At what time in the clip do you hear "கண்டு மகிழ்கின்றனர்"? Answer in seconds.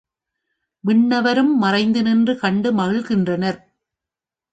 2.39-3.59